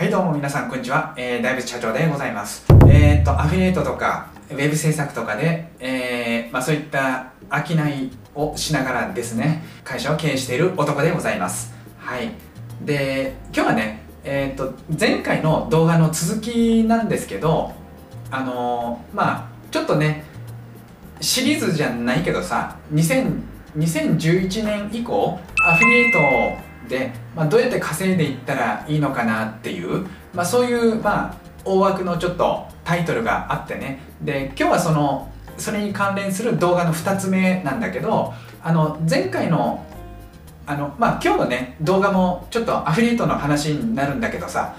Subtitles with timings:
[0.00, 2.64] はいどうも皆さんこんにちは、えー、大仏社長でございます。
[2.88, 11.74] えー、っとアフィリエイトとかウェブ制作とかで、えーまあ、そういった商いをしながらですね会社を経営している男でございます。
[11.98, 12.30] はい。
[12.82, 17.74] で今日はねえー、っと前回の動画の続きなんですけど
[18.30, 20.24] あのー、まあちょっとね
[21.20, 26.12] シリーズじゃないけどさ2011年以降アフィリエイ
[26.56, 31.34] トで、まあ、どうやって稼いでいったらいいのかなっていう、まあ、そういう、まあ、
[31.64, 34.00] 大枠のちょっとタイトルがあってね。
[34.22, 39.84] で今日はそのそれに関連する動画の2つ目なんだけどあの前回の
[40.66, 44.74] あの、まあ、今日のね動画もちょっとアフィリエイトの話になるんだけどさ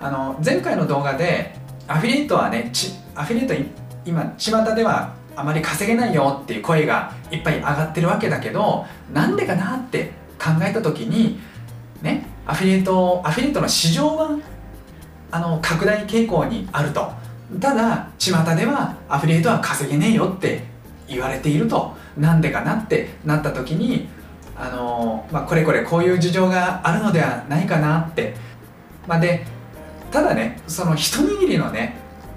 [0.00, 1.56] あの前回の動画で
[1.88, 3.54] アフィリエイトはねちアフィリエイト
[4.04, 11.38] 今巷ではあまり稼げないよっていう声がいっぱい上がってるわけだけどなんでかなって考えた時に
[12.02, 14.38] ねアフィリエイトアフィリエイトの市場は
[15.30, 17.12] あの拡大傾向にあると。
[17.60, 20.64] ただ巷ではアフィリエイトは稼げねえよって
[21.06, 21.96] 言われていると。
[22.16, 24.08] なんでかなってなった時に
[24.56, 28.34] あの、まあ、これこれこういう事情があるのではないかなって、
[29.06, 29.44] まあ、で
[30.10, 31.96] ただねその一握りのね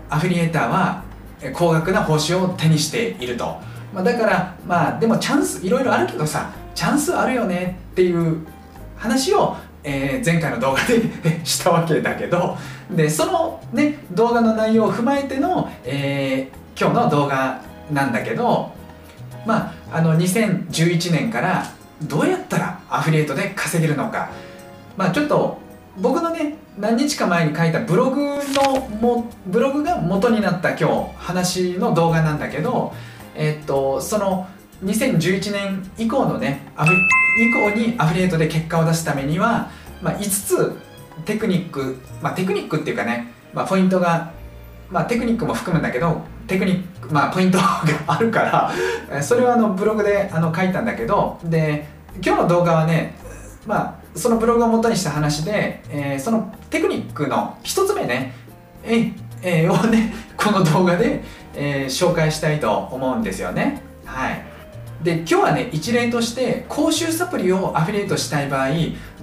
[0.09, 1.03] アフィリエイターは
[1.53, 3.59] 高額な報酬を手にしていると、
[3.94, 8.45] まあ、だからまあでもチャンスいろいろあるけどさチャンスあるよねっていう
[8.97, 11.02] 話を、えー、前回の動画で
[11.44, 12.56] したわけだけど
[12.92, 17.61] でそのね動画の内容を踏まえての、えー、今日の動画
[17.92, 18.72] なんだけど
[19.44, 21.66] まああの2011年から
[22.03, 24.30] どうやったらアフィリエイトで稼げるのか。
[24.95, 25.58] まあちょっと
[25.97, 32.94] 僕のね何日か前に書いたブログのもブログが元になった今日話の動画なんだけど、
[33.34, 34.47] えっとその
[34.83, 36.67] 2011年以降のね
[37.39, 39.69] 以降にアフィリエイトで結果を出すためには、
[40.02, 40.75] まあ、5つ
[41.25, 44.31] テクニック、まあ、テクニックっていうかね、まあ、ポイントが、
[44.89, 48.72] まあ、テクニックも含むんだけどテクニック、まあ、ポイントがあるか
[49.11, 51.88] らそれはあのブログであの書いたんだけどで
[52.24, 53.16] 今日の動画はね
[53.66, 58.34] まあそのブログを元にした話で、えー、そのテクニックの一つ目ね、
[58.84, 63.81] ええー、をねこの動画で、えー、紹介したいと思うんですよね。
[64.06, 64.47] はい。
[65.03, 68.69] で今日はね一例として講習サプリをアフィリエイトしたい場合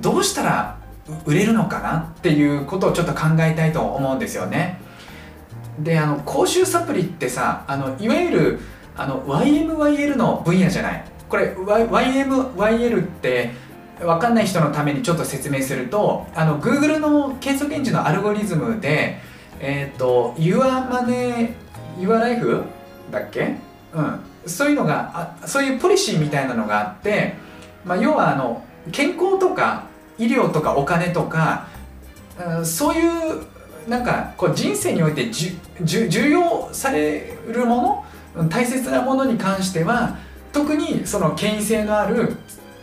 [0.01, 0.79] どうしたら
[1.27, 2.15] 売れるのかな？
[2.17, 4.81] っていうことをちょっと考えたいと思うんですよね。
[5.79, 8.61] であの講習サプリってさあのいわゆる
[8.97, 11.05] あの YMYL の分野じゃない？
[11.29, 13.51] これ YMYL って
[13.99, 19.19] 分かんない人のためにちょっと説明するとあの Google の検索エンジンのアルゴリズムで
[19.61, 21.53] えっ、ー、と Your Money
[21.99, 22.63] Your Life
[23.11, 23.57] だっけ？
[23.93, 24.21] うん。
[24.47, 27.34] そういうのがあそういうポリシーみたいなのがあって、
[27.84, 29.84] まあ、要はあの健康とか
[30.19, 31.66] 医療とかお金とか、
[32.59, 33.43] うん、そういう
[33.88, 38.04] なんかこう人生においてじゅ重要されるも
[38.34, 40.16] の大切なものに関しては
[40.53, 42.37] 特にその権威性のある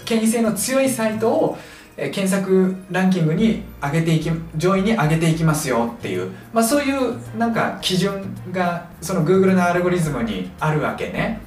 [0.05, 1.57] 権威性の強いサイトを
[1.95, 11.41] 検索ランキングに上げていき上位に上げていきますよっていう、まあ、そういうなんか基準がその Google のアルゴリズムにあるわけね。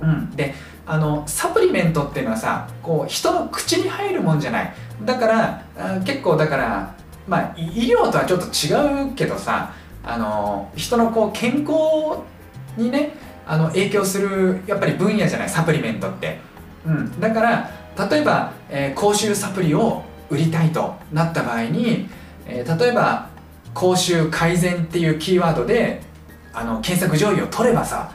[0.00, 0.54] うん、で
[0.86, 4.74] あのサプリメントっていうのはさこう人の口に入るもんじゃない。
[5.04, 5.62] だから
[6.04, 6.94] 結構だから
[7.26, 9.74] まあ医療とはちょっと違うけどさ
[10.04, 12.22] あの人のこう健康
[12.76, 13.12] にね
[13.46, 16.38] あの影響するやっぱり分野じゃないサプリメントって、
[16.84, 17.70] うん、だから
[18.10, 22.08] 例えば、えー、口臭サプリを売りたいとなった場合に、
[22.46, 23.28] えー、例えば
[23.74, 26.02] 口臭改善っていうキーワードで
[26.52, 28.12] あの検索上位を取ればさ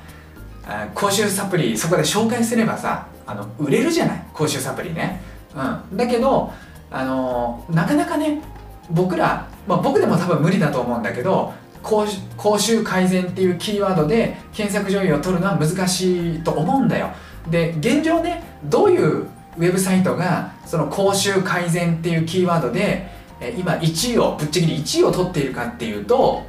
[0.93, 5.21] 口臭サプリそこで紹介すればさあの売れるじゃない口臭サプリね、
[5.55, 6.51] うん、だけど
[6.89, 8.41] あのなかなかね
[8.89, 17.09] 僕ら、まあ、僕でも多分無理だと思うんだけど口臭改善っていうキーワードで検索上位を取るのは難しいと思うんだよ。
[17.49, 19.27] で現状ねどういう
[19.57, 23.09] ウェブサイトがその口臭改善っていうキーワードで
[23.57, 26.43] 今1位をぶっちぎり1位を取っているかっていうと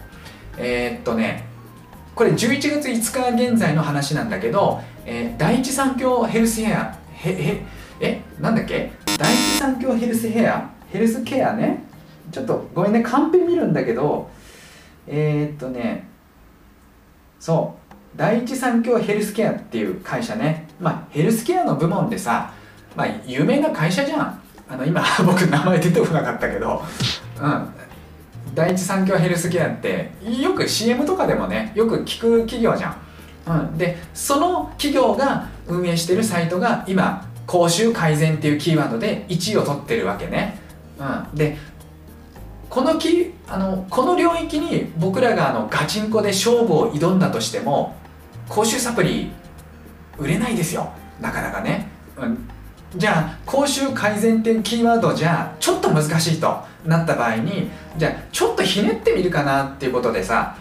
[0.58, 1.46] えー、っとね
[2.14, 7.62] これ11月5日現在の話なんだけど、えー、第一三共ヘルスヘアへへ
[8.00, 8.92] えなんだっけ？
[9.18, 11.82] 第一三共ヘルスヘアヘルスケアね？
[12.30, 14.30] ちょっとごめんねカンペ見るんだけど
[15.06, 16.06] えー、っとね
[17.40, 20.68] そう第一三共ヘルスケアっていう会社ね。
[20.78, 22.52] まあヘルスケアの部門でさ
[22.94, 24.42] まあ有名な会社じゃん。
[24.68, 26.82] あの今僕名前出てこなかったけど。
[27.40, 27.68] うん。
[28.54, 30.10] 第一三共ヘルスケアって
[30.40, 40.58] よく CM とかでもねよく聞く企業じゃん、うん、でその企業が運営してるサイトが今口臭改善っていうキーワードで1位を取ってるわけね、
[40.98, 41.56] うん、で
[42.68, 47.96] このきあのこの領域に僕らがあのガチンコで勝負を挑んだとしても
[48.48, 49.30] 口臭サプリ
[50.18, 50.92] 売れないですよ。
[51.20, 51.88] なかなかね、
[52.18, 52.48] うん、
[52.96, 60.56] じゃあ口臭改善っていうキーワードじゃちょっと難しいとなった場合にじゃあちょっとひねってみるかなっていうことでさ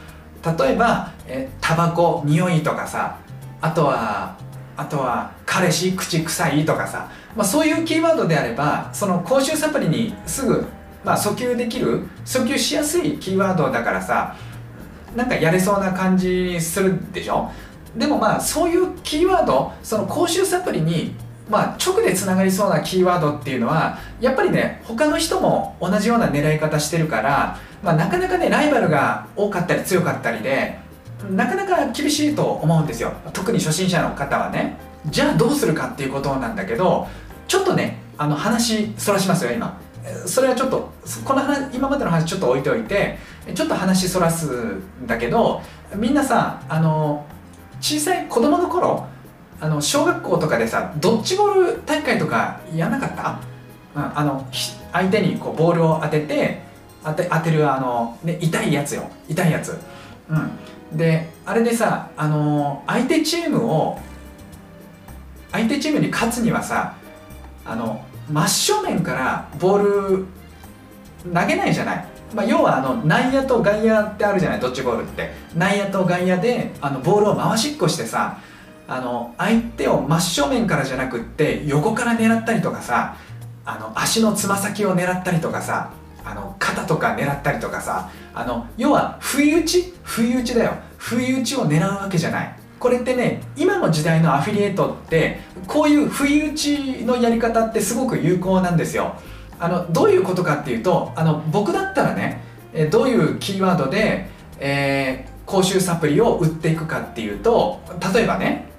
[0.57, 3.17] 例えばえタバコ匂いとかさ
[3.59, 4.37] あとは
[4.77, 10.65] あとは彼氏口臭いとかさ、まあ、そういうキーワードであればその口臭サプリにすぐ、
[11.03, 14.35] まあ、訴求できる訴求しやすいキーワードだからさ
[15.15, 17.51] なんかやれそうな感じするでしょ？
[17.97, 21.13] でもまあそういうキーワードその口臭サプリに
[21.51, 30.79] まあ、直でつながりそうなキーワードっていうのはやっぱりね他の人も同じような狙い方してるから、まあ、なかなかねライバルが多かったり強かったりで
[31.29, 33.13] なかなか厳しいと思うんですよ。
[33.33, 34.77] 特に初心者の方はね。
[35.07, 37.07] じゃあどうするかっていうことなんだけど
[37.47, 39.79] ちょっとねあの話そらしますよ今。
[40.25, 40.89] それはちょっと
[41.25, 43.17] この話今までの話ちょっと置いておいて
[43.53, 45.61] ちょっと話そらすんだけど
[45.95, 47.25] みんなさあの
[47.81, 49.05] 小さい子供の頃
[49.61, 53.39] あの小学校とかでさドッジボール大会とかやらなかった、
[53.95, 54.47] うん、あの
[54.91, 56.63] 相手にこうボールを当てて
[57.03, 59.03] 当て当てるあの、ね、痛いやつよ。
[59.29, 59.77] 痛いやつ、
[60.29, 63.99] うん、であれでさあの相手チームを
[65.51, 66.95] 相手チームに勝つにはさ
[67.63, 70.25] あの真正面からボール
[71.33, 74.59] 投げないじゃない、まあ、要はあの内野と外野ってあるじゃない？
[74.59, 75.31] ドッジボールって。
[75.55, 78.39] 内野と外野であのボールを回しっこしてさ
[78.87, 83.15] あの相手を真正面からじゃなくって横から狙ったりとかさ
[83.63, 85.91] あの足のつま先を狙ったりとかさ
[86.23, 90.73] あの肩とか狙ったりとかさあの要は不意打ち不意打ちだよ。
[90.97, 92.55] 不意打ちを狙うわけじゃない。
[92.79, 99.15] これってね今の時代のアフィリエイトってこういう不意打ちのやり方ってすごく有効なんですよ。
[99.59, 102.41] あのどういうことかっていうとあの僕だったらね
[102.89, 104.27] どういうキーワードで、
[104.59, 107.81] えー、公衆サプリを売っていくかっていうと
[108.13, 108.70] 例えばね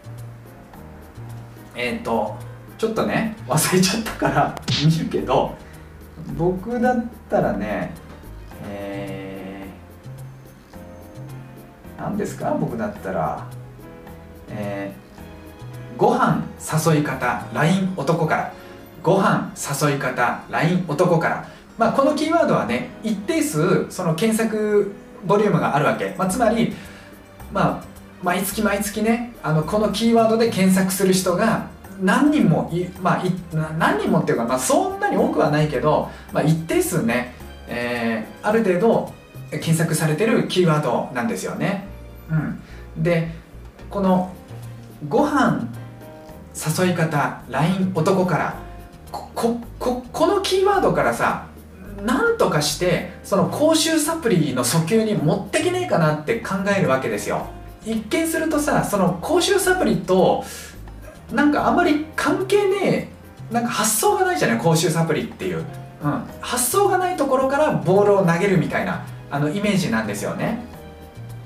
[1.82, 2.37] えっ、ー、と
[2.79, 4.55] ちょっとね忘れちゃったから
[4.87, 5.56] 見るけど
[6.38, 7.93] 僕だったらね
[8.64, 12.56] えー、何ですか？
[12.61, 13.44] 僕だったら
[14.49, 16.44] えー、ご飯
[16.94, 18.52] 誘い方 LINE 男から。
[19.02, 19.52] ご飯
[19.90, 21.49] 誘い方 LINE 男から。
[21.76, 24.93] まあこのキーワードはね一定数その検索
[25.26, 26.73] ボリュームがあるわけ、まあ、つまり
[27.52, 27.92] まあ
[28.23, 31.67] 毎月毎月ねあのこのキーワードで検索する人が
[32.01, 33.33] 何人もい、まあ、い
[33.79, 37.35] 何人もっていうか、まあ、そんなに多くはないけど、まあ、一定数ね、
[37.69, 39.13] えー、ある程度
[39.51, 41.85] 検索されてるキーワードなんですよね。
[42.31, 43.29] うん、で
[43.91, 44.33] この
[45.09, 45.69] ご飯
[46.55, 48.55] 誘い方 LINE 男から
[49.11, 49.61] ここ
[50.13, 51.47] このキーワードからさ
[52.05, 57.47] なんとかしてその公衆サプリの訴求に持ってけねえかなって考えるわけですよ
[57.84, 60.44] 一見するとさその公衆サプリと
[61.32, 63.08] なんかあんまり関係ね
[63.50, 65.64] えなんか発想がないじゃない公衆サプリっていう、
[66.02, 70.58] うん、発想がないところからボールを投げるみたいなあのイメージなんですよね、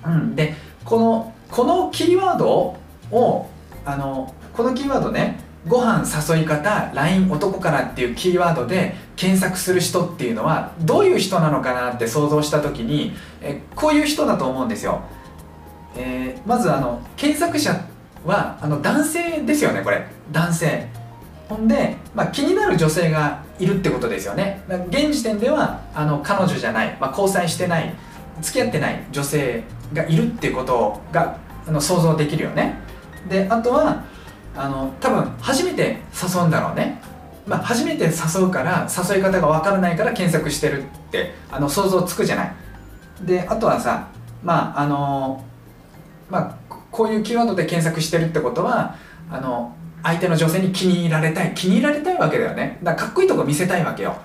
[0.05, 0.55] うん、で
[0.85, 2.77] このこのキーワード
[3.11, 3.49] を
[3.85, 6.05] あのこのキーワードねご飯
[6.35, 13.13] 誘い方 LINE 男からっていうキーワードで検索する人っていうのはどういう人なのかなって想像した時に
[13.43, 15.03] えこういう人だと思うんですよ、
[15.97, 17.75] えー、まずあの検索者
[18.25, 20.07] はあの男性ですよねこれ。
[20.33, 20.87] 男性。
[21.49, 24.63] ほんで、まあ、気になる女性がいるってことですよね。
[24.89, 27.95] 現時点ではあの彼女じゃない、まあ、交際してない。
[28.43, 29.63] 付き合ってない女性
[29.95, 32.75] がいるってことがあの想像できるよね。
[33.29, 34.05] であとは
[34.55, 37.01] あの多分初めて誘うんだろうね、
[37.47, 42.53] まあ、初めて誘うから誘い方が分からないから検索してるってあの想像つくじゃない。
[43.23, 44.09] であとはさ
[44.43, 45.45] まああの
[46.31, 48.97] まあこういうキーワードで検索してるってことは
[49.31, 52.79] あの相手の女性に気に入られたい気に入られたいわけだよね。
[52.83, 54.17] だからかっこいいとこ見せたいわけよ。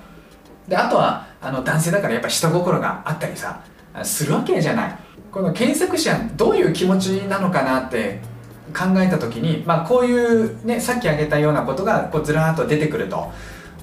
[0.67, 3.61] であとはあの男性だからやっぱ下心があったりさ
[4.03, 4.97] するわけじゃない。
[5.31, 8.19] この検索者どういう気持ちなのかなって
[8.77, 13.31] 考えた時に、まあ、こういうねさっき挙げたようなことがこうずらーっと出てくると。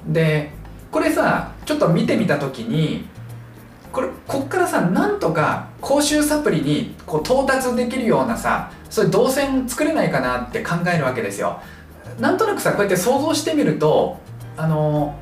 [0.07, 0.53] で
[0.91, 3.07] これさちょっと見てみた時に
[3.92, 11.61] これこっからさなんとか公衆サプリにこう到達できるようなさそういう動線作れないかなって考えるわけですよ。
[12.21, 14.18] なんとなくさこうやって想像してみると
[14.57, 15.18] あの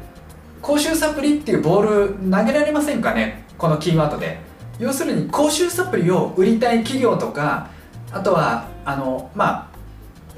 [0.62, 3.44] 公衆サプリっていうボール投げられませんかね？
[3.58, 4.38] このキーワードで。
[4.78, 7.68] 要するに公衆サプリを売りたい企業とか
[8.12, 9.76] あとはあのまあ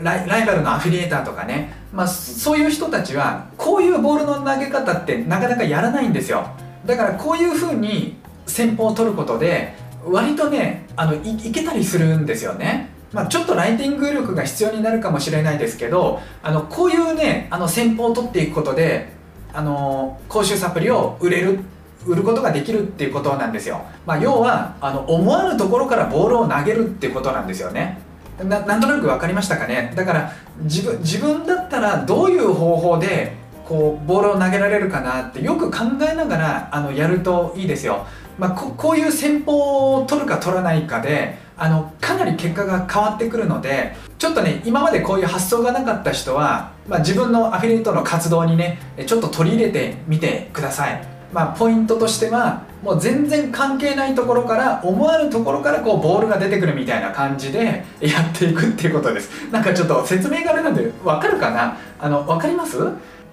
[0.00, 6.46] ライバルのアフィリエーターとかね、まあ、そういう人たちはこういうボールの投げ方ってなかなかやらないんですよ。
[6.86, 8.17] だからこういうふうに
[8.48, 9.74] 戦法を取ることで
[10.04, 12.90] 割とねあのいいけたりするんですよね。
[13.12, 19.12] まあ、ちょっとライティング力が必要になるかもしれないですけどあのこういうねあの戦法を取っていくことで
[19.54, 21.60] あの講習サプリを売れる
[22.06, 27.98] 売ることができるっていうことなんですよ、まあ、要はあの思わぬところからボールを投げるっていうことなんですよね。
[28.44, 29.92] ななんとなく分かりましたかね。
[29.96, 33.36] だから自分自分だったらどういう方法で
[33.66, 35.78] こうボールを投げられるかなってよく考
[36.08, 38.06] えながらあのやるといいですよ、
[38.38, 51.04] まあ、ここういう戦法を取るか取らないかであのかなり結果が変わってくるのでちょっとね今までこういう発想がなかった人は、まあ、自分のアフィリエイトの活動にねちょっと取り入れてみてください。
[51.32, 59.50] まあ、ポイントとしてはもう全然関係ないところから思わぬところからこうボールが出てくるみたいな感じでやっていくっていうことです。
[59.50, 61.76] なんかちょっと説明があれなんで分かるかな？
[61.98, 62.78] あの分かります？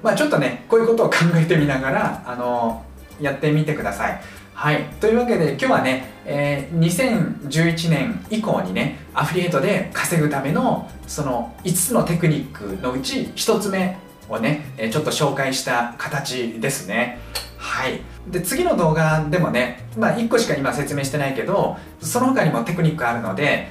[0.04, 2.84] まあちょっとねこういうことを考えてみながらあの
[3.22, 4.20] やってみてください。
[4.56, 4.86] はい。
[5.02, 13.98] というわけで今日はね、えー、2011年以降にねアフリエイトで稼ぐためのその5つのテクニックのうち1つ目
[14.30, 17.20] をねちょっと紹介した形ですね。
[17.58, 18.00] はい。
[18.32, 23.68] で次の動画でもね、まあ、1個しか今説明してないけどその他にもテクニックあるので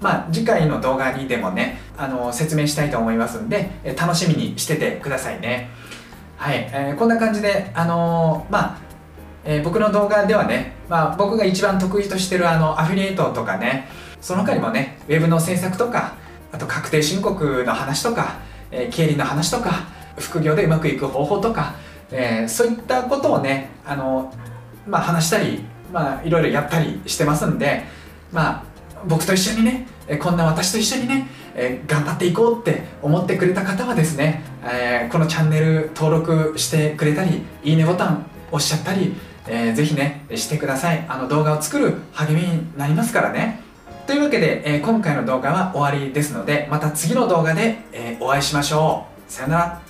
[0.00, 5.68] まあ、次回の動画にでもねあの説明したいと思いますんで楽しみにしててくださいね。
[6.38, 8.89] はい、えー、こんな感じであのー、まあ、
[9.44, 13.88] えー、僕の動画ではね、まあ、僕が一番得意としてるあのアフィリエイトとかね
[14.20, 16.14] その他にもねウェブの制作とか
[16.52, 18.40] あと確定申告の話とか、
[18.72, 19.84] え経理の話とか
[20.18, 21.74] 副業でうまくいく方法とか
[22.12, 24.32] えー、そういったことをねあの、
[24.86, 25.60] まあ、話したり、
[25.92, 27.84] まあ、いろいろやったりしてますんで、
[28.32, 28.64] まあ、
[29.06, 29.86] 僕と一緒にね
[30.20, 39.14] こんな私と一緒にね、えー、頑張っていこうって思ってくれた方はですね、えー、このチャンネル登録してくれたりいいねボタン押しちゃったり、
[39.52, 41.04] えー、ぜひねしてください。
[41.08, 43.60] あの動画を作る励みになりますからね。
[44.06, 49.32] というわけで、えー、今回の動画は終わりですのでまた次の動画で、えー、お会いしましょう。
[49.32, 49.89] さよなら。